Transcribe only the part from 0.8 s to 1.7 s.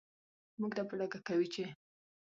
په ډاګه کوي چې